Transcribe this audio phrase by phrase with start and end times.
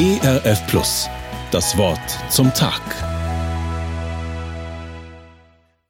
[0.00, 1.10] ERF Plus.
[1.50, 2.00] Das Wort
[2.30, 2.80] zum Tag.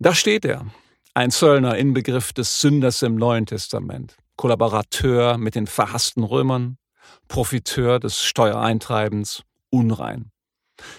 [0.01, 0.67] Da steht er,
[1.15, 6.77] ein Zöllner Inbegriff des Sünders im Neuen Testament, Kollaborateur mit den verhassten Römern,
[7.29, 10.33] Profiteur des Steuereintreibens, unrein.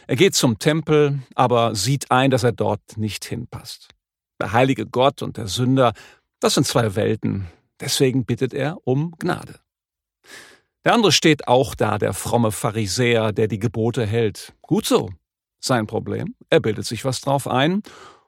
[0.07, 3.89] Er geht zum Tempel, aber sieht ein, dass er dort nicht hinpasst.
[4.39, 5.91] Der heilige Gott und der Sünder,
[6.39, 7.47] das sind zwei Welten.
[7.81, 9.60] Deswegen bittet er um Gnade.
[10.83, 14.53] Der andere steht auch da, der fromme Pharisäer, der die Gebote hält.
[14.61, 15.09] Gut so.
[15.59, 17.83] Sein Problem, er bildet sich was drauf ein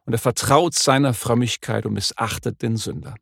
[0.06, 3.16] und er vertraut seiner Frömmigkeit und missachtet den Sünder.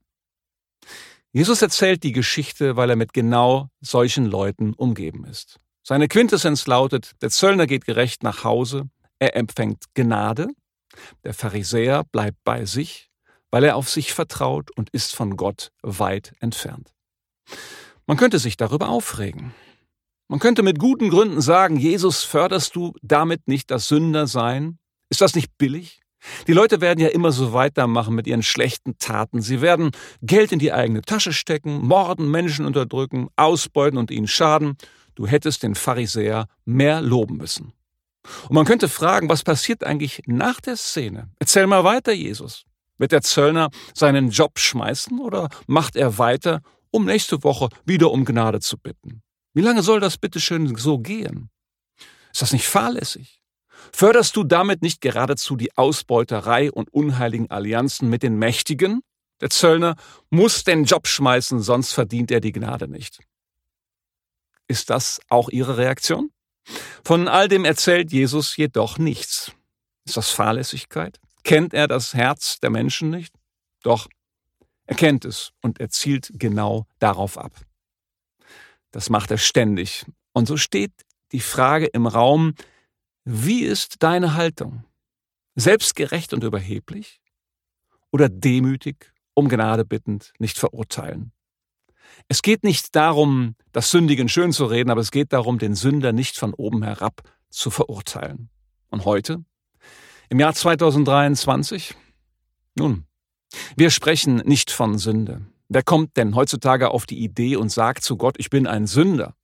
[1.31, 5.61] Jesus erzählt die Geschichte, weil er mit genau solchen Leuten umgeben ist.
[5.81, 10.49] Seine Quintessenz lautet, der Zöllner geht gerecht nach Hause, er empfängt Gnade,
[11.23, 13.09] der Pharisäer bleibt bei sich,
[13.49, 16.93] weil er auf sich vertraut und ist von Gott weit entfernt.
[18.05, 19.53] Man könnte sich darüber aufregen.
[20.27, 24.79] Man könnte mit guten Gründen sagen, Jesus, förderst du damit nicht das Sündersein?
[25.09, 26.01] Ist das nicht billig?
[26.47, 29.41] Die Leute werden ja immer so weitermachen mit ihren schlechten Taten.
[29.41, 34.77] Sie werden Geld in die eigene Tasche stecken, morden, Menschen unterdrücken, ausbeuten und ihnen schaden.
[35.15, 37.73] Du hättest den Pharisäer mehr loben müssen.
[38.47, 41.29] Und man könnte fragen, was passiert eigentlich nach der Szene?
[41.39, 42.63] Erzähl mal weiter, Jesus.
[42.97, 46.61] Wird der Zöllner seinen Job schmeißen oder macht er weiter,
[46.91, 49.23] um nächste Woche wieder um Gnade zu bitten?
[49.53, 51.49] Wie lange soll das bitteschön so gehen?
[52.31, 53.41] Ist das nicht fahrlässig?
[53.91, 59.01] Förderst du damit nicht geradezu die Ausbeuterei und unheiligen Allianzen mit den Mächtigen?
[59.41, 59.95] Der Zöllner
[60.29, 63.19] muss den Job schmeißen, sonst verdient er die Gnade nicht.
[64.67, 66.31] Ist das auch Ihre Reaktion?
[67.03, 69.51] Von all dem erzählt Jesus jedoch nichts.
[70.05, 71.19] Ist das Fahrlässigkeit?
[71.43, 73.33] Kennt er das Herz der Menschen nicht?
[73.83, 74.07] Doch,
[74.91, 77.53] er kennt es und er zielt genau darauf ab.
[78.91, 80.05] Das macht er ständig.
[80.33, 80.91] Und so steht
[81.31, 82.55] die Frage im Raum,
[83.23, 84.83] wie ist deine Haltung?
[85.55, 87.21] Selbstgerecht und überheblich?
[88.11, 91.31] Oder demütig, um Gnade bittend, nicht verurteilen?
[92.27, 96.11] Es geht nicht darum, das Sündigen schön zu reden, aber es geht darum, den Sünder
[96.11, 98.49] nicht von oben herab zu verurteilen.
[98.89, 99.45] Und heute?
[100.27, 101.95] Im Jahr 2023?
[102.75, 103.05] Nun,
[103.75, 105.41] wir sprechen nicht von Sünde.
[105.69, 109.35] Wer kommt denn heutzutage auf die Idee und sagt zu Gott, ich bin ein Sünder?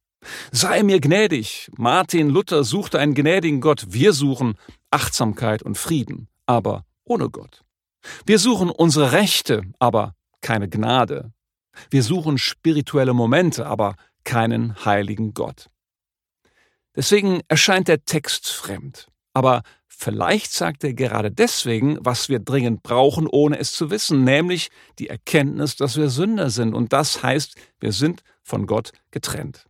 [0.51, 1.69] Sei mir gnädig.
[1.77, 3.85] Martin Luther suchte einen gnädigen Gott.
[3.89, 4.55] Wir suchen
[4.91, 7.63] Achtsamkeit und Frieden, aber ohne Gott.
[8.25, 11.31] Wir suchen unsere Rechte, aber keine Gnade.
[11.89, 15.69] Wir suchen spirituelle Momente, aber keinen heiligen Gott.
[16.95, 19.07] Deswegen erscheint der Text fremd.
[19.37, 24.69] Aber vielleicht sagt er gerade deswegen, was wir dringend brauchen, ohne es zu wissen, nämlich
[24.97, 26.73] die Erkenntnis, dass wir Sünder sind.
[26.73, 29.67] Und das heißt, wir sind von Gott getrennt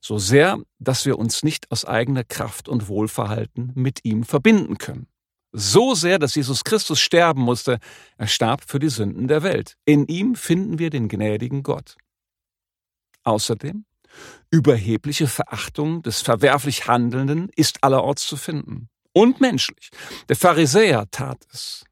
[0.00, 5.06] so sehr, dass wir uns nicht aus eigener Kraft und Wohlverhalten mit ihm verbinden können.
[5.52, 7.78] So sehr, dass Jesus Christus sterben musste,
[8.16, 9.76] er starb für die Sünden der Welt.
[9.84, 11.96] In ihm finden wir den gnädigen Gott.
[13.24, 13.84] Außerdem,
[14.50, 18.88] überhebliche Verachtung des verwerflich Handelnden ist allerorts zu finden.
[19.12, 19.90] Und menschlich.
[20.28, 21.84] Der Pharisäer tat es.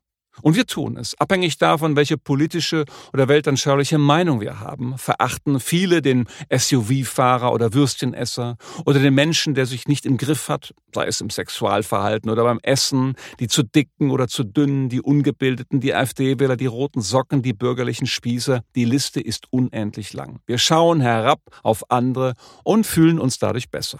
[0.42, 1.18] Und wir tun es.
[1.18, 8.56] Abhängig davon, welche politische oder weltanschauliche Meinung wir haben, verachten viele den SUV-Fahrer oder Würstchenesser
[8.84, 12.60] oder den Menschen, der sich nicht im Griff hat, sei es im Sexualverhalten oder beim
[12.62, 17.52] Essen, die zu dicken oder zu dünnen, die Ungebildeten, die AfD-Wähler, die roten Socken, die
[17.52, 18.62] bürgerlichen Spießer.
[18.74, 20.40] Die Liste ist unendlich lang.
[20.46, 23.98] Wir schauen herab auf andere und fühlen uns dadurch besser.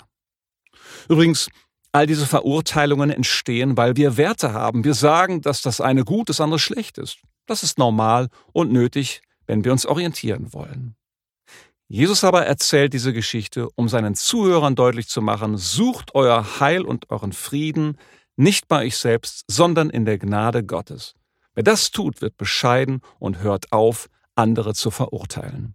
[1.09, 1.49] Übrigens,
[1.97, 4.85] All diese Verurteilungen entstehen, weil wir Werte haben.
[4.85, 7.21] Wir sagen, dass das eine gut, das andere schlecht ist.
[7.47, 10.95] Das ist normal und nötig, wenn wir uns orientieren wollen.
[11.89, 17.09] Jesus aber erzählt diese Geschichte, um seinen Zuhörern deutlich zu machen, sucht euer Heil und
[17.09, 17.97] euren Frieden
[18.37, 21.15] nicht bei euch selbst, sondern in der Gnade Gottes.
[21.55, 25.75] Wer das tut, wird bescheiden und hört auf, andere zu verurteilen.